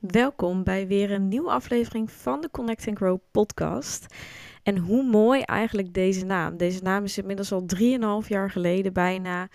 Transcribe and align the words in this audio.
Welkom 0.00 0.64
bij 0.64 0.86
weer 0.86 1.10
een 1.10 1.28
nieuwe 1.28 1.50
aflevering 1.50 2.10
van 2.10 2.40
de 2.40 2.50
Connect 2.50 2.88
and 2.88 2.96
Grow 2.96 3.18
podcast. 3.30 4.06
En 4.62 4.76
hoe 4.76 5.02
mooi 5.02 5.40
eigenlijk 5.40 5.94
deze 5.94 6.24
naam. 6.24 6.56
Deze 6.56 6.82
naam 6.82 7.04
is 7.04 7.18
inmiddels 7.18 7.52
al 7.52 7.66
3,5 8.22 8.28
jaar 8.28 8.50
geleden 8.50 8.92
bijna 8.92 9.48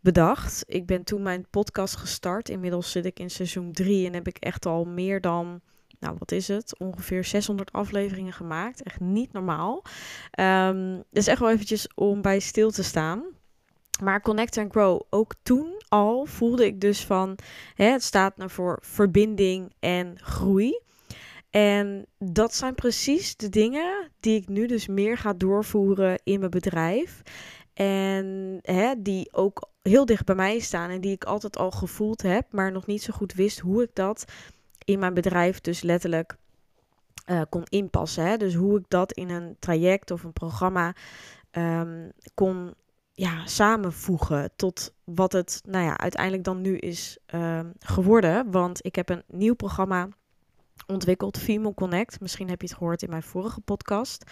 bedacht. 0.00 0.64
Ik 0.66 0.86
ben 0.86 1.04
toen 1.04 1.22
mijn 1.22 1.46
podcast 1.50 1.96
gestart. 1.96 2.48
Inmiddels 2.48 2.90
zit 2.90 3.04
ik 3.04 3.18
in 3.18 3.30
seizoen 3.30 3.72
3 3.72 4.06
en 4.06 4.14
heb 4.14 4.28
ik 4.28 4.36
echt 4.36 4.66
al 4.66 4.84
meer 4.84 5.20
dan, 5.20 5.60
nou 5.98 6.16
wat 6.18 6.32
is 6.32 6.48
het, 6.48 6.78
ongeveer 6.78 7.24
600 7.24 7.72
afleveringen 7.72 8.32
gemaakt. 8.32 8.82
Echt 8.82 9.00
niet 9.00 9.32
normaal. 9.32 9.84
Um, 10.40 11.02
dus 11.10 11.26
echt 11.26 11.40
wel 11.40 11.50
eventjes 11.50 11.88
om 11.94 12.22
bij 12.22 12.40
stil 12.40 12.70
te 12.70 12.82
staan. 12.82 13.24
Maar 14.00 14.20
Connect 14.20 14.58
and 14.58 14.70
Grow, 14.70 15.00
ook 15.10 15.32
toen 15.42 15.82
al 15.88 16.24
voelde 16.24 16.66
ik 16.66 16.80
dus 16.80 17.04
van, 17.04 17.38
hè, 17.74 17.84
het 17.84 18.02
staat 18.02 18.36
nou 18.36 18.50
voor 18.50 18.78
verbinding 18.80 19.72
en 19.78 20.18
groei. 20.20 20.80
En 21.50 22.06
dat 22.18 22.54
zijn 22.54 22.74
precies 22.74 23.36
de 23.36 23.48
dingen 23.48 24.10
die 24.20 24.40
ik 24.40 24.48
nu 24.48 24.66
dus 24.66 24.86
meer 24.86 25.18
ga 25.18 25.32
doorvoeren 25.32 26.20
in 26.24 26.38
mijn 26.38 26.50
bedrijf. 26.50 27.22
En 27.74 28.58
hè, 28.62 28.92
die 28.98 29.32
ook 29.32 29.68
heel 29.82 30.04
dicht 30.04 30.24
bij 30.24 30.34
mij 30.34 30.58
staan 30.58 30.90
en 30.90 31.00
die 31.00 31.12
ik 31.12 31.24
altijd 31.24 31.56
al 31.56 31.70
gevoeld 31.70 32.22
heb, 32.22 32.46
maar 32.50 32.72
nog 32.72 32.86
niet 32.86 33.02
zo 33.02 33.12
goed 33.12 33.34
wist 33.34 33.58
hoe 33.58 33.82
ik 33.82 33.90
dat 33.92 34.24
in 34.84 34.98
mijn 34.98 35.14
bedrijf 35.14 35.60
dus 35.60 35.82
letterlijk 35.82 36.36
uh, 37.26 37.42
kon 37.48 37.64
inpassen. 37.64 38.24
Hè? 38.24 38.36
Dus 38.36 38.54
hoe 38.54 38.78
ik 38.78 38.84
dat 38.88 39.12
in 39.12 39.30
een 39.30 39.56
traject 39.58 40.10
of 40.10 40.22
een 40.22 40.32
programma 40.32 40.94
um, 41.52 42.12
kon 42.34 42.74
ja, 43.20 43.46
samenvoegen 43.46 44.50
tot 44.56 44.94
wat 45.04 45.32
het 45.32 45.60
nou 45.66 45.84
ja, 45.84 45.98
uiteindelijk 45.98 46.44
dan 46.44 46.60
nu 46.60 46.76
is 46.76 47.18
uh, 47.34 47.60
geworden. 47.78 48.50
Want 48.50 48.84
ik 48.84 48.94
heb 48.94 49.08
een 49.08 49.22
nieuw 49.26 49.54
programma 49.54 50.08
ontwikkeld, 50.86 51.38
Female 51.38 51.74
Connect. 51.74 52.20
Misschien 52.20 52.48
heb 52.48 52.60
je 52.60 52.66
het 52.68 52.76
gehoord 52.76 53.02
in 53.02 53.10
mijn 53.10 53.22
vorige 53.22 53.60
podcast. 53.60 54.30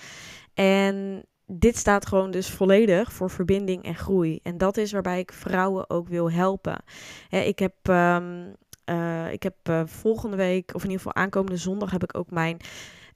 En 0.54 1.24
dit 1.46 1.76
staat 1.76 2.06
gewoon 2.06 2.30
dus 2.30 2.50
volledig 2.50 3.12
voor 3.12 3.30
verbinding 3.30 3.84
en 3.84 3.94
groei. 3.94 4.40
En 4.42 4.58
dat 4.58 4.76
is 4.76 4.92
waarbij 4.92 5.18
ik 5.18 5.32
vrouwen 5.32 5.90
ook 5.90 6.08
wil 6.08 6.30
helpen. 6.30 6.82
ik 7.28 7.58
heb, 7.58 7.74
um, 7.88 8.54
uh, 8.90 9.32
ik 9.32 9.42
heb 9.42 9.56
uh, 9.70 9.82
volgende 9.84 10.36
week, 10.36 10.74
of 10.74 10.84
in 10.84 10.90
ieder 10.90 11.04
geval 11.04 11.22
aankomende 11.22 11.58
zondag, 11.58 11.90
heb 11.90 12.02
ik 12.02 12.16
ook 12.16 12.30
mijn 12.30 12.60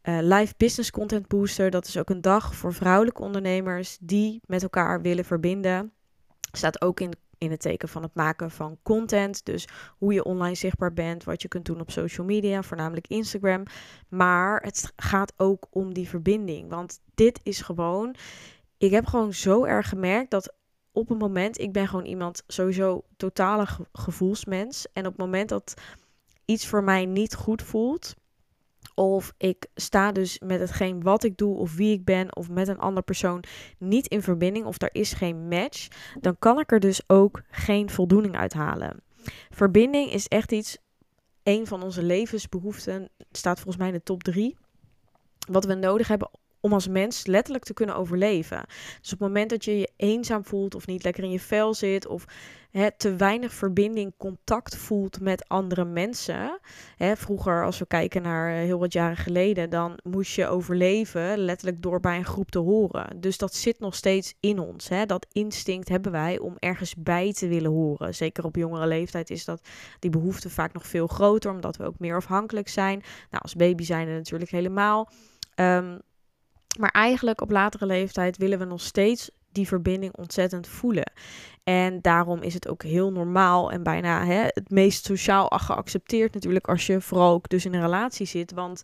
uh, 0.02 0.18
live 0.20 0.54
Business 0.56 0.90
Content 0.90 1.28
Booster. 1.28 1.70
Dat 1.70 1.86
is 1.86 1.96
ook 1.96 2.10
een 2.10 2.20
dag 2.20 2.54
voor 2.54 2.74
vrouwelijke 2.74 3.22
ondernemers 3.22 3.98
die 4.00 4.40
met 4.46 4.62
elkaar 4.62 5.02
willen 5.02 5.24
verbinden. 5.24 5.92
Staat 6.52 6.82
ook 6.82 7.00
in, 7.00 7.12
in 7.38 7.50
het 7.50 7.60
teken 7.60 7.88
van 7.88 8.02
het 8.02 8.14
maken 8.14 8.50
van 8.50 8.78
content. 8.82 9.44
Dus 9.44 9.68
hoe 9.98 10.12
je 10.12 10.24
online 10.24 10.54
zichtbaar 10.54 10.92
bent, 10.92 11.24
wat 11.24 11.42
je 11.42 11.48
kunt 11.48 11.64
doen 11.64 11.80
op 11.80 11.90
social 11.90 12.26
media, 12.26 12.62
voornamelijk 12.62 13.06
Instagram. 13.06 13.62
Maar 14.08 14.62
het 14.62 14.92
gaat 14.96 15.32
ook 15.36 15.66
om 15.70 15.94
die 15.94 16.08
verbinding. 16.08 16.68
Want 16.68 17.00
dit 17.14 17.40
is 17.42 17.60
gewoon. 17.60 18.14
Ik 18.78 18.90
heb 18.90 19.06
gewoon 19.06 19.32
zo 19.32 19.64
erg 19.64 19.88
gemerkt 19.88 20.30
dat 20.30 20.54
op 20.92 21.10
een 21.10 21.16
moment, 21.16 21.58
ik 21.58 21.72
ben 21.72 21.88
gewoon 21.88 22.04
iemand 22.04 22.42
sowieso 22.46 23.04
totale 23.16 23.66
gevoelsmens. 23.92 24.86
En 24.92 25.06
op 25.06 25.12
het 25.12 25.20
moment 25.20 25.48
dat 25.48 25.74
iets 26.44 26.66
voor 26.66 26.84
mij 26.84 27.06
niet 27.06 27.34
goed 27.34 27.62
voelt, 27.62 28.14
of 28.94 29.32
ik 29.36 29.66
sta 29.74 30.12
dus 30.12 30.38
met 30.38 30.60
hetgeen 30.60 31.02
wat 31.02 31.24
ik 31.24 31.36
doe 31.36 31.56
of 31.56 31.74
wie 31.74 31.92
ik 31.92 32.04
ben 32.04 32.36
of 32.36 32.48
met 32.48 32.68
een 32.68 32.78
andere 32.78 33.04
persoon 33.04 33.44
niet 33.78 34.06
in 34.06 34.22
verbinding 34.22 34.64
of 34.66 34.82
er 34.82 34.94
is 34.94 35.12
geen 35.12 35.48
match, 35.48 35.88
dan 36.20 36.36
kan 36.38 36.58
ik 36.58 36.72
er 36.72 36.80
dus 36.80 37.00
ook 37.06 37.42
geen 37.50 37.90
voldoening 37.90 38.36
uit 38.36 38.52
halen. 38.52 39.02
Verbinding 39.50 40.12
is 40.12 40.28
echt 40.28 40.52
iets, 40.52 40.78
een 41.42 41.66
van 41.66 41.82
onze 41.82 42.02
levensbehoeften, 42.02 43.08
staat 43.30 43.56
volgens 43.56 43.76
mij 43.76 43.86
in 43.86 43.94
de 43.94 44.02
top 44.02 44.22
drie. 44.22 44.56
Wat 45.50 45.64
we 45.64 45.74
nodig 45.74 46.08
hebben 46.08 46.30
om 46.62 46.72
als 46.72 46.88
mens 46.88 47.26
letterlijk 47.26 47.64
te 47.64 47.74
kunnen 47.74 47.96
overleven. 47.96 48.64
Dus 49.00 49.12
op 49.12 49.18
het 49.18 49.28
moment 49.28 49.50
dat 49.50 49.64
je 49.64 49.78
je 49.78 49.90
eenzaam 49.96 50.44
voelt 50.44 50.74
of 50.74 50.86
niet 50.86 51.04
lekker 51.04 51.24
in 51.24 51.30
je 51.30 51.40
vel 51.40 51.74
zit 51.74 52.06
of 52.06 52.24
hè, 52.70 52.90
te 52.96 53.16
weinig 53.16 53.52
verbinding, 53.52 54.12
contact 54.16 54.76
voelt 54.76 55.20
met 55.20 55.48
andere 55.48 55.84
mensen. 55.84 56.60
Hè, 56.96 57.16
vroeger, 57.16 57.64
als 57.64 57.78
we 57.78 57.86
kijken 57.86 58.22
naar 58.22 58.52
eh, 58.52 58.58
heel 58.58 58.78
wat 58.78 58.92
jaren 58.92 59.16
geleden, 59.16 59.70
dan 59.70 59.98
moest 60.02 60.34
je 60.34 60.46
overleven 60.46 61.38
letterlijk 61.38 61.82
door 61.82 62.00
bij 62.00 62.16
een 62.16 62.24
groep 62.24 62.50
te 62.50 62.58
horen. 62.58 63.20
Dus 63.20 63.38
dat 63.38 63.54
zit 63.54 63.78
nog 63.78 63.94
steeds 63.94 64.34
in 64.40 64.58
ons. 64.58 64.88
Hè. 64.88 65.06
Dat 65.06 65.26
instinct 65.32 65.88
hebben 65.88 66.12
wij 66.12 66.38
om 66.38 66.56
ergens 66.58 66.94
bij 66.94 67.32
te 67.32 67.48
willen 67.48 67.70
horen. 67.70 68.14
Zeker 68.14 68.44
op 68.44 68.56
jongere 68.56 68.86
leeftijd 68.86 69.30
is 69.30 69.44
dat 69.44 69.68
die 69.98 70.10
behoefte 70.10 70.50
vaak 70.50 70.72
nog 70.72 70.86
veel 70.86 71.06
groter, 71.06 71.50
omdat 71.50 71.76
we 71.76 71.84
ook 71.84 71.98
meer 71.98 72.16
afhankelijk 72.16 72.68
zijn. 72.68 72.98
Nou, 73.30 73.42
als 73.42 73.54
baby 73.54 73.84
zijn 73.84 74.06
we 74.06 74.12
natuurlijk 74.12 74.50
helemaal. 74.50 75.10
Um, 75.56 76.00
maar 76.78 76.90
eigenlijk 76.90 77.40
op 77.40 77.50
latere 77.50 77.86
leeftijd 77.86 78.36
willen 78.36 78.58
we 78.58 78.64
nog 78.64 78.80
steeds 78.80 79.30
die 79.52 79.66
verbinding 79.66 80.16
ontzettend 80.16 80.66
voelen. 80.66 81.12
En 81.64 82.00
daarom 82.00 82.42
is 82.42 82.54
het 82.54 82.68
ook 82.68 82.82
heel 82.82 83.12
normaal 83.12 83.72
en 83.72 83.82
bijna 83.82 84.24
hè, 84.24 84.42
het 84.46 84.70
meest 84.70 85.04
sociaal 85.04 85.46
geaccepteerd 85.48 86.34
natuurlijk 86.34 86.68
als 86.68 86.86
je 86.86 87.00
vooral 87.00 87.32
ook 87.32 87.48
dus 87.48 87.64
in 87.64 87.74
een 87.74 87.80
relatie 87.80 88.26
zit. 88.26 88.52
Want 88.52 88.82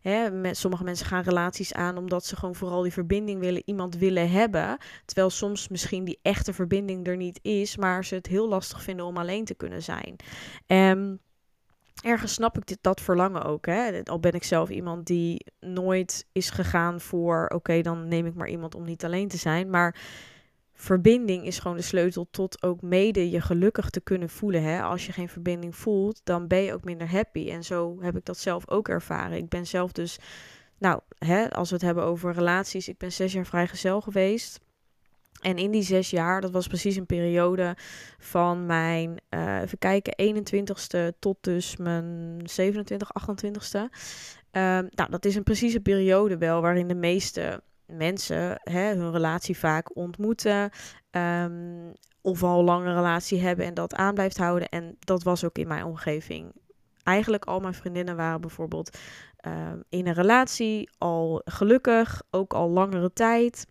hè, 0.00 0.30
met, 0.30 0.56
sommige 0.56 0.84
mensen 0.84 1.06
gaan 1.06 1.22
relaties 1.22 1.72
aan 1.72 1.96
omdat 1.96 2.24
ze 2.24 2.36
gewoon 2.36 2.54
vooral 2.54 2.82
die 2.82 2.92
verbinding 2.92 3.40
willen, 3.40 3.62
iemand 3.64 3.96
willen 3.96 4.30
hebben. 4.30 4.78
Terwijl 5.04 5.30
soms 5.30 5.68
misschien 5.68 6.04
die 6.04 6.18
echte 6.22 6.52
verbinding 6.52 7.06
er 7.06 7.16
niet 7.16 7.38
is, 7.42 7.76
maar 7.76 8.04
ze 8.04 8.14
het 8.14 8.26
heel 8.26 8.48
lastig 8.48 8.82
vinden 8.82 9.06
om 9.06 9.16
alleen 9.16 9.44
te 9.44 9.54
kunnen 9.54 9.82
zijn. 9.82 10.16
En 10.66 11.20
ergens 12.02 12.32
snap 12.32 12.56
ik 12.56 12.66
dit, 12.66 12.78
dat 12.80 13.00
verlangen 13.00 13.44
ook. 13.44 13.66
Hè? 13.66 14.02
Al 14.04 14.20
ben 14.20 14.32
ik 14.32 14.44
zelf 14.44 14.70
iemand 14.70 15.06
die 15.06 15.46
nooit 15.60 16.26
is 16.32 16.50
gegaan 16.50 17.00
voor... 17.00 17.50
oké, 17.54 17.80
dan 17.80 18.08
neem 18.08 18.26
ik 18.26 18.34
maar 18.34 18.48
iemand 18.48 18.74
om 18.74 18.84
niet 18.84 19.04
alleen 19.04 19.28
te 19.28 19.36
zijn. 19.36 19.70
Maar 19.70 19.96
verbinding 20.72 21.46
is 21.46 21.58
gewoon 21.58 21.76
de 21.76 21.82
sleutel 21.82 22.26
tot 22.30 22.62
ook 22.62 22.82
mede 22.82 23.30
je 23.30 23.40
gelukkig 23.40 23.90
te 23.90 24.00
kunnen 24.00 24.28
voelen. 24.28 24.62
Hè? 24.62 24.82
Als 24.82 25.06
je 25.06 25.12
geen 25.12 25.28
verbinding 25.28 25.76
voelt, 25.76 26.20
dan 26.24 26.46
ben 26.46 26.62
je 26.62 26.72
ook 26.72 26.84
minder 26.84 27.10
happy. 27.10 27.50
En 27.50 27.64
zo 27.64 27.96
heb 28.00 28.16
ik 28.16 28.24
dat 28.24 28.38
zelf 28.38 28.70
ook 28.70 28.88
ervaren. 28.88 29.36
Ik 29.36 29.48
ben 29.48 29.66
zelf 29.66 29.92
dus... 29.92 30.18
Nou, 30.78 31.00
hè, 31.18 31.50
als 31.50 31.68
we 31.68 31.74
het 31.74 31.84
hebben 31.84 32.04
over 32.04 32.32
relaties... 32.32 32.88
ik 32.88 32.98
ben 32.98 33.12
zes 33.12 33.32
jaar 33.32 33.46
vrijgezel 33.46 34.00
geweest... 34.00 34.60
En 35.42 35.56
in 35.56 35.70
die 35.70 35.82
zes 35.82 36.10
jaar, 36.10 36.40
dat 36.40 36.50
was 36.50 36.66
precies 36.66 36.96
een 36.96 37.06
periode 37.06 37.76
van 38.18 38.66
mijn, 38.66 39.20
uh, 39.30 39.60
even 39.60 39.78
kijken, 39.78 40.14
21ste 40.16 41.18
tot 41.18 41.36
dus 41.40 41.76
mijn 41.76 42.40
27, 42.44 43.10
28ste. 43.20 43.78
Um, 43.78 44.88
nou, 44.90 45.10
dat 45.10 45.24
is 45.24 45.34
een 45.34 45.42
precieze 45.42 45.80
periode 45.80 46.38
wel 46.38 46.60
waarin 46.60 46.88
de 46.88 46.94
meeste 46.94 47.62
mensen 47.86 48.60
hè, 48.62 48.94
hun 48.94 49.12
relatie 49.12 49.58
vaak 49.58 49.96
ontmoeten. 49.96 50.70
Um, 51.10 51.92
of 52.22 52.42
al 52.42 52.64
lange 52.64 52.94
relatie 52.94 53.40
hebben 53.40 53.66
en 53.66 53.74
dat 53.74 53.94
aan 53.94 54.14
blijft 54.14 54.36
houden. 54.36 54.68
En 54.68 54.96
dat 54.98 55.22
was 55.22 55.44
ook 55.44 55.58
in 55.58 55.68
mijn 55.68 55.84
omgeving. 55.84 56.52
Eigenlijk 57.02 57.44
al 57.44 57.60
mijn 57.60 57.74
vriendinnen 57.74 58.16
waren 58.16 58.40
bijvoorbeeld 58.40 58.98
uh, 59.46 59.72
in 59.88 60.06
een 60.06 60.14
relatie, 60.14 60.90
al 60.98 61.42
gelukkig, 61.44 62.22
ook 62.30 62.52
al 62.54 62.68
langere 62.68 63.12
tijd. 63.12 63.66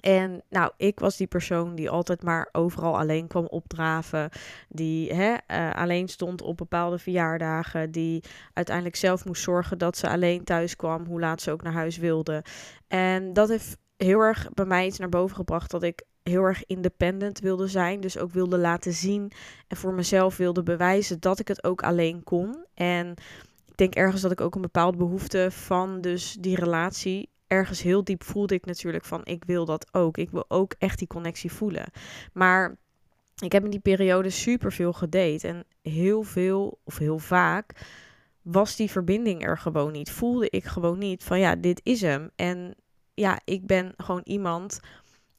En 0.00 0.42
nou, 0.50 0.72
ik 0.76 1.00
was 1.00 1.16
die 1.16 1.26
persoon 1.26 1.74
die 1.74 1.90
altijd 1.90 2.22
maar 2.22 2.48
overal 2.52 2.98
alleen 2.98 3.26
kwam 3.26 3.46
opdraven. 3.46 4.30
Die 4.68 5.12
hè, 5.14 5.34
uh, 5.48 5.74
alleen 5.74 6.08
stond 6.08 6.42
op 6.42 6.56
bepaalde 6.56 6.98
verjaardagen. 6.98 7.90
Die 7.90 8.24
uiteindelijk 8.52 8.96
zelf 8.96 9.24
moest 9.24 9.42
zorgen 9.42 9.78
dat 9.78 9.96
ze 9.96 10.08
alleen 10.08 10.44
thuis 10.44 10.76
kwam. 10.76 11.06
Hoe 11.06 11.20
laat 11.20 11.42
ze 11.42 11.50
ook 11.50 11.62
naar 11.62 11.72
huis 11.72 11.96
wilde. 11.96 12.44
En 12.88 13.32
dat 13.32 13.48
heeft 13.48 13.76
heel 13.96 14.20
erg 14.20 14.48
bij 14.54 14.64
mij 14.64 14.86
iets 14.86 14.98
naar 14.98 15.08
boven 15.08 15.36
gebracht. 15.36 15.70
Dat 15.70 15.82
ik 15.82 16.02
heel 16.22 16.42
erg 16.42 16.66
independent 16.66 17.40
wilde 17.40 17.66
zijn. 17.66 18.00
Dus 18.00 18.18
ook 18.18 18.32
wilde 18.32 18.58
laten 18.58 18.92
zien. 18.92 19.32
En 19.68 19.76
voor 19.76 19.94
mezelf 19.94 20.36
wilde 20.36 20.62
bewijzen 20.62 21.20
dat 21.20 21.38
ik 21.38 21.48
het 21.48 21.64
ook 21.64 21.82
alleen 21.82 22.22
kon. 22.22 22.64
En 22.74 23.14
ik 23.66 23.76
denk 23.76 23.94
ergens 23.94 24.22
dat 24.22 24.32
ik 24.32 24.40
ook 24.40 24.54
een 24.54 24.60
bepaalde 24.60 24.96
behoefte 24.96 25.48
van 25.50 26.00
dus 26.00 26.36
die 26.40 26.56
relatie 26.56 27.32
ergens 27.54 27.82
heel 27.82 28.04
diep 28.04 28.22
voelde 28.22 28.54
ik 28.54 28.66
natuurlijk 28.66 29.04
van 29.04 29.20
ik 29.24 29.44
wil 29.44 29.64
dat 29.64 29.86
ook. 29.92 30.18
Ik 30.18 30.30
wil 30.30 30.44
ook 30.48 30.74
echt 30.78 30.98
die 30.98 31.08
connectie 31.08 31.52
voelen. 31.52 31.84
Maar 32.32 32.76
ik 33.42 33.52
heb 33.52 33.64
in 33.64 33.70
die 33.70 33.80
periode 33.80 34.30
super 34.30 34.72
veel 34.72 34.92
gedate 34.92 35.48
en 35.48 35.64
heel 35.82 36.22
veel 36.22 36.78
of 36.84 36.98
heel 36.98 37.18
vaak 37.18 37.72
was 38.42 38.76
die 38.76 38.90
verbinding 38.90 39.46
er 39.46 39.58
gewoon 39.58 39.92
niet. 39.92 40.10
Voelde 40.10 40.50
ik 40.50 40.64
gewoon 40.64 40.98
niet 40.98 41.24
van 41.24 41.38
ja, 41.38 41.56
dit 41.56 41.80
is 41.82 42.00
hem. 42.00 42.30
En 42.36 42.74
ja, 43.14 43.40
ik 43.44 43.66
ben 43.66 43.92
gewoon 43.96 44.20
iemand. 44.24 44.80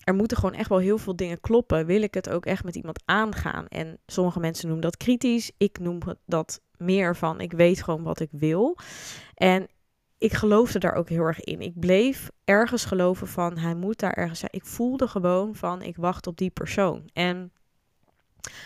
Er 0.03 0.15
moeten 0.15 0.37
gewoon 0.37 0.55
echt 0.55 0.69
wel 0.69 0.77
heel 0.77 0.97
veel 0.97 1.15
dingen 1.15 1.41
kloppen. 1.41 1.85
Wil 1.85 2.01
ik 2.01 2.13
het 2.13 2.29
ook 2.29 2.45
echt 2.45 2.63
met 2.63 2.75
iemand 2.75 3.01
aangaan? 3.05 3.67
En 3.67 3.97
sommige 4.05 4.39
mensen 4.39 4.65
noemen 4.65 4.85
dat 4.85 4.97
kritisch. 4.97 5.51
Ik 5.57 5.79
noem 5.79 5.99
dat 6.25 6.61
meer 6.77 7.15
van 7.15 7.41
ik 7.41 7.51
weet 7.51 7.83
gewoon 7.83 8.03
wat 8.03 8.19
ik 8.19 8.29
wil. 8.31 8.77
En 9.33 9.67
ik 10.25 10.33
geloofde 10.33 10.79
daar 10.79 10.93
ook 10.93 11.09
heel 11.09 11.23
erg 11.23 11.39
in. 11.39 11.61
Ik 11.61 11.79
bleef 11.79 12.29
ergens 12.43 12.85
geloven 12.85 13.27
van 13.27 13.57
hij 13.57 13.75
moet 13.75 13.99
daar 13.99 14.13
ergens 14.13 14.39
zijn. 14.39 14.51
Ik 14.53 14.65
voelde 14.65 15.07
gewoon 15.07 15.55
van 15.55 15.81
ik 15.81 15.95
wacht 15.95 16.27
op 16.27 16.37
die 16.37 16.49
persoon. 16.49 17.09
En 17.13 17.51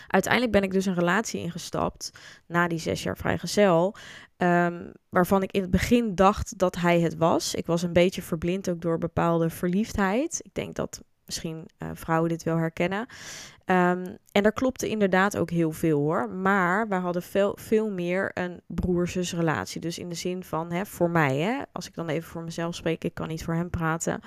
Uiteindelijk 0.08 0.54
ben 0.54 0.64
ik 0.64 0.72
dus 0.72 0.86
een 0.86 0.94
relatie 0.94 1.42
ingestapt 1.42 2.12
na 2.48 2.68
die 2.68 2.80
zes 2.80 3.04
jaar 3.04 3.18
vrijgezel. 3.18 3.96
Um, 4.38 4.92
waarvan 5.10 5.44
ik 5.44 5.52
in 5.52 5.62
het 5.62 5.72
begin 5.72 6.16
dacht 6.16 6.58
dat 6.58 6.76
hij 6.76 7.00
het 7.00 7.16
was. 7.18 7.56
Ik 7.56 7.66
was 7.66 7.82
een 7.82 7.94
beetje 7.94 8.22
verblind 8.22 8.70
ook 8.70 8.82
door 8.82 8.98
bepaalde 8.98 9.50
verliefdheid. 9.50 10.40
Ik 10.44 10.54
denk 10.54 10.76
dat 10.76 11.04
misschien 11.30 11.70
uh, 11.80 11.90
vrouwen 11.94 12.30
dit 12.30 12.44
wel 12.44 12.58
herkennen. 12.58 13.00
Um, 13.00 14.18
en 14.32 14.44
daar 14.44 14.52
klopte 14.52 14.90
inderdaad 14.90 15.38
ook 15.38 15.50
heel 15.50 15.72
veel 15.72 16.00
hoor. 16.00 16.30
Maar 16.30 16.88
we 16.88 16.96
hadden 16.96 17.22
veel, 17.22 17.58
veel 17.60 17.92
meer 17.92 18.32
een 18.34 18.62
broer-zus-relatie. 18.68 19.82
Dus 19.82 20.00
in 20.00 20.10
de 20.10 20.16
zin 20.16 20.44
van, 20.44 20.72
hè, 20.72 20.86
voor 20.86 21.10
mij, 21.10 21.38
hè, 21.38 21.62
als 21.72 21.88
ik 21.88 21.96
dan 21.96 22.10
even 22.10 22.30
voor 22.30 22.44
mezelf 22.44 22.76
spreek, 22.76 23.04
ik 23.04 23.14
kan 23.14 23.28
niet 23.28 23.44
voor 23.44 23.54
hem 23.54 23.70
praten. 23.70 24.22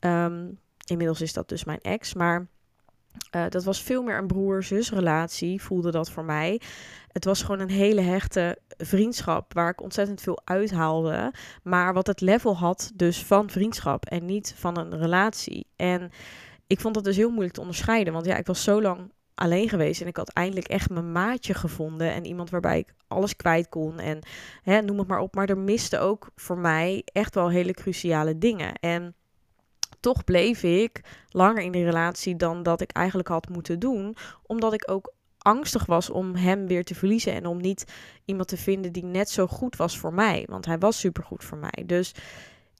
Um, 0.00 0.58
inmiddels 0.86 1.20
is 1.20 1.32
dat 1.32 1.48
dus 1.48 1.64
mijn 1.64 1.80
ex. 1.80 2.14
Maar 2.14 2.46
uh, 3.36 3.44
dat 3.48 3.64
was 3.64 3.82
veel 3.82 4.02
meer 4.02 4.18
een 4.18 4.26
broer-zus-relatie, 4.26 5.62
voelde 5.62 5.90
dat 5.90 6.10
voor 6.10 6.24
mij. 6.24 6.60
Het 7.12 7.24
was 7.24 7.42
gewoon 7.42 7.60
een 7.60 7.70
hele 7.70 8.00
hechte 8.00 8.58
vriendschap 8.76 9.52
waar 9.52 9.70
ik 9.70 9.82
ontzettend 9.82 10.20
veel 10.20 10.40
uithaalde. 10.44 11.32
Maar 11.62 11.94
wat 11.94 12.06
het 12.06 12.20
level 12.20 12.56
had 12.56 12.92
dus 12.94 13.24
van 13.24 13.50
vriendschap 13.50 14.04
en 14.06 14.24
niet 14.24 14.54
van 14.56 14.78
een 14.78 14.98
relatie. 14.98 15.66
En 15.76 16.10
ik 16.66 16.80
vond 16.80 16.94
dat 16.94 17.04
dus 17.04 17.16
heel 17.16 17.30
moeilijk 17.30 17.54
te 17.54 17.60
onderscheiden. 17.60 18.12
Want 18.12 18.26
ja, 18.26 18.36
ik 18.36 18.46
was 18.46 18.62
zo 18.62 18.82
lang 18.82 19.12
alleen 19.34 19.68
geweest 19.68 20.00
en 20.00 20.06
ik 20.06 20.16
had 20.16 20.32
eindelijk 20.32 20.68
echt 20.68 20.90
mijn 20.90 21.12
maatje 21.12 21.54
gevonden. 21.54 22.12
En 22.12 22.26
iemand 22.26 22.50
waarbij 22.50 22.78
ik 22.78 22.94
alles 23.08 23.36
kwijt 23.36 23.68
kon 23.68 23.98
en 23.98 24.18
hè, 24.62 24.80
noem 24.80 24.98
het 24.98 25.08
maar 25.08 25.20
op. 25.20 25.34
Maar 25.34 25.48
er 25.48 25.58
miste 25.58 25.98
ook 25.98 26.30
voor 26.36 26.58
mij 26.58 27.02
echt 27.04 27.34
wel 27.34 27.50
hele 27.50 27.72
cruciale 27.72 28.38
dingen. 28.38 28.74
En 28.74 29.14
toch 30.02 30.24
bleef 30.24 30.62
ik 30.62 31.00
langer 31.28 31.62
in 31.62 31.72
die 31.72 31.84
relatie 31.84 32.36
dan 32.36 32.62
dat 32.62 32.80
ik 32.80 32.90
eigenlijk 32.90 33.28
had 33.28 33.48
moeten 33.48 33.78
doen. 33.78 34.16
Omdat 34.46 34.72
ik 34.72 34.90
ook 34.90 35.12
angstig 35.38 35.86
was 35.86 36.10
om 36.10 36.34
hem 36.34 36.66
weer 36.66 36.84
te 36.84 36.94
verliezen 36.94 37.32
en 37.32 37.46
om 37.46 37.60
niet 37.60 37.92
iemand 38.24 38.48
te 38.48 38.56
vinden 38.56 38.92
die 38.92 39.04
net 39.04 39.30
zo 39.30 39.46
goed 39.46 39.76
was 39.76 39.98
voor 39.98 40.14
mij. 40.14 40.46
Want 40.50 40.66
hij 40.66 40.78
was 40.78 40.98
supergoed 40.98 41.44
voor 41.44 41.58
mij. 41.58 41.82
Dus 41.86 42.14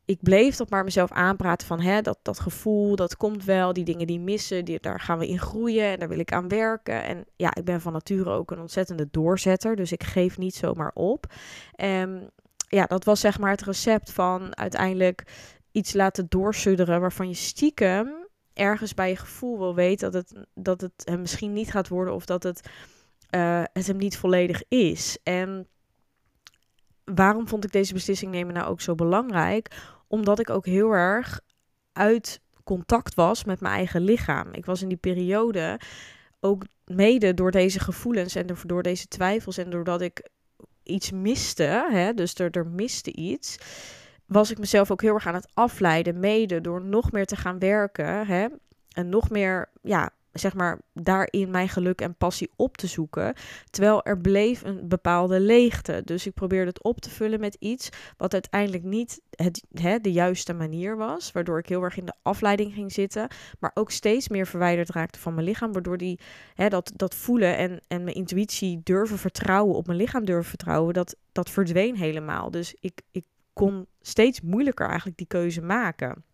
ik 0.05 0.19
bleef 0.23 0.57
dat 0.57 0.71
maar 0.71 0.85
mezelf 0.85 1.11
aanpraten 1.11 1.67
van 1.67 1.81
hè, 1.81 2.01
dat, 2.01 2.19
dat 2.23 2.41
gevoel, 2.41 2.97
dat 2.97 3.17
komt 3.17 3.45
wel. 3.45 3.73
Die 3.73 3.85
dingen 3.85 4.07
die 4.07 4.21
missen, 4.21 4.65
die, 4.65 4.81
daar 4.81 5.01
gaan 5.01 5.19
we 5.19 5.29
in 5.29 5.39
groeien 5.39 5.87
en 5.87 5.99
daar 5.99 6.09
wil 6.09 6.19
ik 6.19 6.33
aan 6.33 6.49
werken. 6.49 7.05
En 7.05 7.25
ja, 7.37 7.55
ik 7.55 7.65
ben 7.65 7.81
van 7.81 7.93
nature 7.93 8.31
ook 8.31 8.51
een 8.51 8.61
ontzettende 8.61 9.09
doorzetter, 9.11 9.77
dus 9.77 9.93
ik 9.93 10.03
geef 10.03 10.39
niet 10.39 10.55
zomaar 10.55 10.91
op. 10.95 11.27
En 11.73 12.31
ja, 12.69 12.85
dat 12.87 13.05
was 13.05 13.21
zeg 13.21 13.39
maar 13.39 13.51
het 13.51 13.63
recept 13.63 14.13
van 14.13 14.57
uiteindelijk 14.57 15.25
iets 15.73 15.93
laten 15.93 16.27
doorsudderen 16.29 17.01
waarvan 17.01 17.29
je 17.29 17.35
stiekem 17.35 18.23
ergens 18.53 18.95
bij 18.95 19.09
je 19.09 19.17
gevoel 19.17 19.59
wil 19.59 19.75
weten 19.75 20.13
dat 20.13 20.29
het, 20.29 20.47
dat 20.55 20.81
het 20.81 20.93
hem 21.05 21.21
misschien 21.21 21.53
niet 21.53 21.71
gaat 21.71 21.89
worden 21.89 22.15
of 22.15 22.25
dat 22.25 22.43
het, 22.43 22.69
uh, 23.35 23.63
het 23.73 23.87
hem 23.87 23.97
niet 23.97 24.17
volledig 24.17 24.63
is. 24.69 25.19
En 25.23 25.69
waarom 27.05 27.49
vond 27.49 27.65
ik 27.65 27.73
deze 27.73 27.93
beslissing 27.93 28.31
nemen 28.31 28.55
nou 28.55 28.67
ook 28.67 28.81
zo 28.81 28.95
belangrijk? 28.95 29.69
Omdat 30.09 30.39
ik 30.39 30.51
ook 30.51 30.67
heel 30.67 30.93
erg 30.93 31.41
uit 31.93 32.41
contact 32.65 33.15
was 33.15 33.45
met 33.45 33.61
mijn 33.61 33.75
eigen 33.75 34.01
lichaam. 34.01 34.53
Ik 34.53 34.65
was 34.65 34.83
in 34.83 34.89
die 34.89 34.97
periode 34.97 35.81
ook 36.41 36.63
mede 36.85 37.35
door 37.35 37.51
deze 37.51 37.81
gevoelens 37.81 38.35
en 38.35 38.47
door 38.67 38.83
deze 38.83 39.09
twijfels 39.09 39.57
en 39.57 39.71
doordat 39.71 40.01
ik 40.01 40.29
iets 40.83 41.11
miste, 41.11 41.87
hè, 41.91 42.15
dus 42.15 42.35
er, 42.35 42.51
er 42.51 42.67
miste 42.67 43.13
iets 43.13 43.59
was 44.33 44.51
ik 44.51 44.59
mezelf 44.59 44.91
ook 44.91 45.03
heel 45.03 45.15
erg 45.15 45.27
aan 45.27 45.35
het 45.35 45.51
afleiden, 45.55 46.21
mede 46.21 46.61
door 46.61 46.85
nog 46.85 47.13
meer 47.13 47.27
te 47.27 47.37
gaan 47.37 47.59
werken. 47.59 48.27
Hè? 48.27 48.47
En 48.93 49.09
nog 49.09 49.31
meer, 49.31 49.69
ja, 49.83 50.11
zeg 50.33 50.55
maar, 50.55 50.81
daarin 50.93 51.51
mijn 51.51 51.69
geluk 51.69 52.01
en 52.01 52.15
passie 52.15 52.51
op 52.57 52.77
te 52.77 52.87
zoeken. 52.87 53.35
Terwijl 53.71 54.05
er 54.05 54.19
bleef 54.19 54.63
een 54.63 54.89
bepaalde 54.89 55.41
leegte. 55.41 56.03
Dus 56.05 56.27
ik 56.27 56.35
probeerde 56.35 56.69
het 56.69 56.83
op 56.83 57.01
te 57.01 57.11
vullen 57.11 57.41
met 57.41 57.57
iets 57.59 57.89
wat 58.17 58.33
uiteindelijk 58.33 58.85
niet 58.85 59.21
het, 59.31 59.65
hè, 59.73 59.99
de 59.99 60.13
juiste 60.13 60.53
manier 60.53 60.97
was. 60.97 61.33
Waardoor 61.33 61.59
ik 61.59 61.69
heel 61.69 61.83
erg 61.83 61.97
in 61.97 62.07
de 62.07 62.15
afleiding 62.23 62.73
ging 62.73 62.93
zitten. 62.93 63.29
Maar 63.59 63.71
ook 63.75 63.91
steeds 63.91 64.29
meer 64.29 64.47
verwijderd 64.47 64.91
raakte 64.91 65.19
van 65.19 65.35
mijn 65.35 65.47
lichaam. 65.47 65.73
Waardoor 65.73 65.97
die, 65.97 66.21
hè, 66.55 66.69
dat, 66.69 66.93
dat 66.97 67.15
voelen 67.15 67.57
en, 67.57 67.81
en 67.89 68.05
mijn 68.05 68.17
intuïtie 68.17 68.81
durven 68.83 69.19
vertrouwen, 69.19 69.77
op 69.77 69.87
mijn 69.87 69.99
lichaam 69.99 70.25
durven 70.25 70.49
vertrouwen, 70.49 70.95
dat, 70.95 71.17
dat 71.33 71.51
verdween 71.51 71.97
helemaal. 71.97 72.51
Dus 72.51 72.75
ik, 72.81 73.01
ik 73.11 73.25
kon 73.53 73.87
steeds 74.01 74.41
moeilijker 74.41 74.87
eigenlijk 74.87 75.17
die 75.17 75.27
keuze 75.27 75.63
maken. 75.63 76.25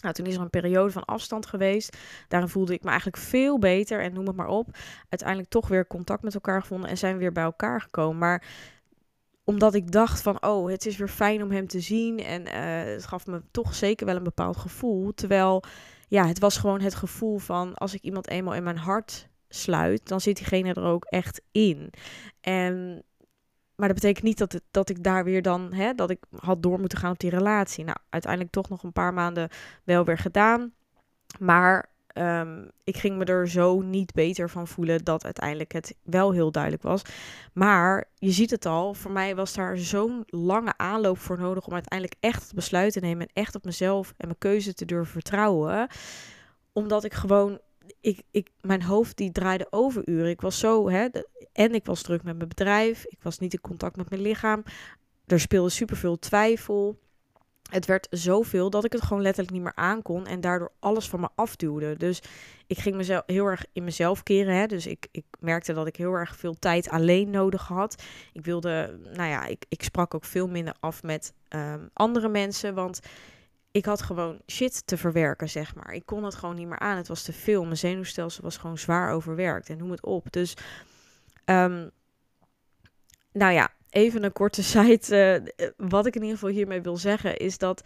Nou, 0.00 0.14
toen 0.14 0.26
is 0.26 0.34
er 0.34 0.40
een 0.40 0.50
periode 0.50 0.90
van 0.90 1.04
afstand 1.04 1.46
geweest. 1.46 1.96
Daarin 2.28 2.48
voelde 2.48 2.74
ik 2.74 2.82
me 2.82 2.88
eigenlijk 2.88 3.22
veel 3.22 3.58
beter 3.58 4.00
en 4.00 4.12
noem 4.12 4.26
het 4.26 4.36
maar 4.36 4.48
op. 4.48 4.76
Uiteindelijk 5.08 5.50
toch 5.50 5.68
weer 5.68 5.86
contact 5.86 6.22
met 6.22 6.34
elkaar 6.34 6.60
gevonden 6.60 6.90
en 6.90 6.98
zijn 6.98 7.14
we 7.14 7.20
weer 7.20 7.32
bij 7.32 7.44
elkaar 7.44 7.80
gekomen. 7.80 8.18
Maar 8.18 8.44
omdat 9.44 9.74
ik 9.74 9.92
dacht 9.92 10.22
van, 10.22 10.42
oh, 10.42 10.70
het 10.70 10.86
is 10.86 10.96
weer 10.96 11.08
fijn 11.08 11.42
om 11.42 11.50
hem 11.50 11.66
te 11.66 11.80
zien. 11.80 12.18
En 12.18 12.42
uh, 12.42 12.92
het 12.92 13.06
gaf 13.06 13.26
me 13.26 13.42
toch 13.50 13.74
zeker 13.74 14.06
wel 14.06 14.16
een 14.16 14.22
bepaald 14.22 14.56
gevoel. 14.56 15.14
Terwijl, 15.14 15.62
ja, 16.08 16.26
het 16.26 16.38
was 16.38 16.56
gewoon 16.56 16.80
het 16.80 16.94
gevoel 16.94 17.38
van, 17.38 17.74
als 17.74 17.94
ik 17.94 18.02
iemand 18.02 18.28
eenmaal 18.28 18.54
in 18.54 18.62
mijn 18.62 18.78
hart 18.78 19.28
sluit, 19.48 20.08
dan 20.08 20.20
zit 20.20 20.36
diegene 20.36 20.74
er 20.74 20.82
ook 20.82 21.04
echt 21.04 21.42
in. 21.52 21.92
En 22.40 23.02
maar 23.80 23.88
dat 23.88 24.00
betekent 24.00 24.24
niet 24.24 24.38
dat, 24.38 24.60
dat 24.70 24.88
ik 24.88 25.02
daar 25.02 25.24
weer 25.24 25.42
dan, 25.42 25.72
hè, 25.72 25.94
dat 25.94 26.10
ik 26.10 26.18
had 26.36 26.62
door 26.62 26.80
moeten 26.80 26.98
gaan 26.98 27.10
op 27.10 27.18
die 27.18 27.30
relatie. 27.30 27.84
Nou, 27.84 27.96
uiteindelijk 28.10 28.52
toch 28.52 28.68
nog 28.68 28.82
een 28.82 28.92
paar 28.92 29.14
maanden 29.14 29.48
wel 29.84 30.04
weer 30.04 30.18
gedaan. 30.18 30.72
Maar 31.38 31.90
um, 32.14 32.70
ik 32.84 32.96
ging 32.96 33.16
me 33.16 33.24
er 33.24 33.48
zo 33.48 33.80
niet 33.80 34.12
beter 34.12 34.50
van 34.50 34.68
voelen 34.68 35.04
dat 35.04 35.24
uiteindelijk 35.24 35.72
het 35.72 35.96
wel 36.02 36.32
heel 36.32 36.50
duidelijk 36.50 36.82
was. 36.82 37.02
Maar 37.52 38.08
je 38.14 38.30
ziet 38.30 38.50
het 38.50 38.66
al, 38.66 38.94
voor 38.94 39.10
mij 39.10 39.34
was 39.34 39.54
daar 39.54 39.78
zo'n 39.78 40.22
lange 40.26 40.74
aanloop 40.76 41.18
voor 41.18 41.38
nodig 41.38 41.66
om 41.66 41.72
uiteindelijk 41.72 42.20
echt 42.20 42.42
het 42.42 42.54
besluit 42.54 42.92
te 42.92 43.00
nemen 43.00 43.26
en 43.26 43.42
echt 43.42 43.54
op 43.54 43.64
mezelf 43.64 44.08
en 44.16 44.26
mijn 44.26 44.38
keuze 44.38 44.74
te 44.74 44.84
durven 44.84 45.12
vertrouwen. 45.12 45.88
Omdat 46.72 47.04
ik 47.04 47.14
gewoon 47.14 47.60
ik, 48.00 48.22
ik, 48.30 48.50
mijn 48.60 48.82
hoofd 48.82 49.16
die 49.16 49.32
draaide 49.32 49.66
overuren. 49.70 50.30
Ik 50.30 50.40
was 50.40 50.58
zo, 50.58 50.90
hè, 50.90 51.08
en 51.52 51.74
ik 51.74 51.84
was 51.84 52.02
druk 52.02 52.22
met 52.22 52.36
mijn 52.36 52.48
bedrijf. 52.48 53.04
Ik 53.04 53.18
was 53.22 53.38
niet 53.38 53.52
in 53.52 53.60
contact 53.60 53.96
met 53.96 54.10
mijn 54.10 54.22
lichaam. 54.22 54.62
Er 55.26 55.40
speelde 55.40 55.70
superveel 55.70 56.18
twijfel. 56.18 56.98
Het 57.70 57.86
werd 57.86 58.06
zoveel 58.10 58.70
dat 58.70 58.84
ik 58.84 58.92
het 58.92 59.02
gewoon 59.02 59.22
letterlijk 59.22 59.54
niet 59.54 59.62
meer 59.62 59.74
aankon 59.74 60.26
en 60.26 60.40
daardoor 60.40 60.72
alles 60.78 61.08
van 61.08 61.20
me 61.20 61.28
afduwde. 61.34 61.96
Dus 61.96 62.22
ik 62.66 62.78
ging 62.78 62.96
mezelf 62.96 63.22
heel 63.26 63.46
erg 63.46 63.64
in 63.72 63.84
mezelf 63.84 64.22
keren. 64.22 64.54
Hè? 64.54 64.66
Dus 64.66 64.86
ik, 64.86 65.06
ik 65.10 65.24
merkte 65.38 65.72
dat 65.72 65.86
ik 65.86 65.96
heel 65.96 66.12
erg 66.12 66.36
veel 66.36 66.58
tijd 66.58 66.88
alleen 66.88 67.30
nodig 67.30 67.66
had. 67.66 68.02
Ik 68.32 68.44
wilde, 68.44 68.98
nou 69.12 69.28
ja, 69.28 69.46
ik, 69.46 69.64
ik 69.68 69.82
sprak 69.82 70.14
ook 70.14 70.24
veel 70.24 70.48
minder 70.48 70.74
af 70.80 71.02
met 71.02 71.32
um, 71.48 71.90
andere 71.92 72.28
mensen. 72.28 72.74
Want 72.74 73.00
ik 73.70 73.84
had 73.84 74.02
gewoon 74.02 74.40
shit 74.46 74.86
te 74.86 74.96
verwerken, 74.96 75.48
zeg 75.48 75.74
maar. 75.74 75.92
Ik 75.92 76.06
kon 76.06 76.24
het 76.24 76.34
gewoon 76.34 76.54
niet 76.54 76.66
meer 76.66 76.78
aan. 76.78 76.96
Het 76.96 77.08
was 77.08 77.22
te 77.22 77.32
veel. 77.32 77.64
Mijn 77.64 77.76
zenuwstelsel 77.76 78.42
was 78.42 78.56
gewoon 78.56 78.78
zwaar 78.78 79.12
overwerkt. 79.12 79.68
En 79.68 79.76
noem 79.76 79.90
het 79.90 80.04
op. 80.04 80.32
Dus, 80.32 80.54
um, 81.44 81.90
nou 83.32 83.52
ja, 83.52 83.68
even 83.90 84.24
een 84.24 84.32
korte 84.32 84.62
site. 84.72 85.44
Uh, 85.56 85.66
wat 85.76 86.06
ik 86.06 86.14
in 86.14 86.22
ieder 86.22 86.38
geval 86.38 86.54
hiermee 86.54 86.80
wil 86.80 86.96
zeggen 86.96 87.36
is 87.36 87.58
dat... 87.58 87.82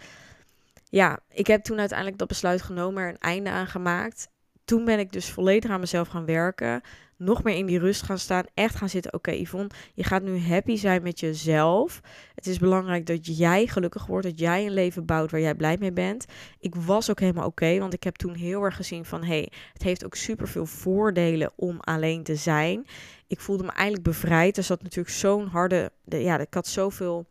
Ja, 0.89 1.19
ik 1.29 1.47
heb 1.47 1.63
toen 1.63 1.79
uiteindelijk 1.79 2.19
dat 2.19 2.29
besluit 2.29 2.63
genomen, 2.63 3.03
er 3.03 3.09
een 3.09 3.19
einde 3.19 3.51
aan 3.51 3.67
gemaakt. 3.67 4.29
Toen 4.65 4.85
ben 4.85 4.99
ik 4.99 5.13
dus 5.13 5.31
volledig 5.31 5.71
aan 5.71 5.81
mezelf 5.81 6.09
gaan 6.09 6.25
werken 6.25 6.83
nog 7.17 7.43
meer 7.43 7.57
in 7.57 7.67
die 7.67 7.79
rust 7.79 8.03
gaan 8.03 8.19
staan. 8.19 8.45
Echt 8.55 8.77
gaan 8.77 8.89
zitten. 8.89 9.15
Oké, 9.15 9.31
Yvonne, 9.31 9.71
je 9.95 10.05
gaat 10.05 10.23
nu 10.23 10.39
happy 10.39 10.77
zijn 10.77 11.03
met 11.03 11.21
jezelf. 11.21 12.01
Het 12.35 12.47
is 12.47 12.59
belangrijk 12.59 13.07
dat 13.07 13.37
jij 13.39 13.67
gelukkig 13.67 14.07
wordt. 14.07 14.27
Dat 14.27 14.39
jij 14.39 14.67
een 14.67 14.73
leven 14.73 15.05
bouwt 15.05 15.31
waar 15.31 15.41
jij 15.41 15.55
blij 15.55 15.77
mee 15.81 15.93
bent. 15.93 16.25
Ik 16.59 16.75
was 16.75 17.11
ook 17.11 17.21
helemaal 17.21 17.47
oké. 17.47 17.79
want 17.79 17.95
ik 17.95 18.03
heb 18.05 18.17
toen 18.17 18.35
heel 18.35 18.63
erg 18.63 18.77
gezien 18.77 19.05
van... 19.05 19.25
hey, 19.25 19.53
het 19.73 19.83
heeft 19.83 20.05
ook 20.05 20.15
super 20.15 20.49
veel 20.49 20.67
voordelen 20.67 21.53
om 21.57 21.81
alleen 21.81 22.23
te 22.23 22.37
zijn. 22.37 22.87
Ik 23.27 23.41
voelde 23.41 23.65
me 23.65 23.71
eigenlijk 23.73 24.07
bevrijd. 24.07 24.57
Er 24.57 24.63
zat 24.63 24.83
natuurlijk 24.83 25.15
zo'n 25.15 25.47
harde... 25.47 25.93
Ja, 26.05 26.39
ik 26.39 26.55
had 26.55 26.67
zoveel 26.67 27.27